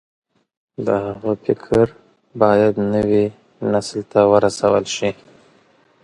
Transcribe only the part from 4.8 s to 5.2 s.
شي.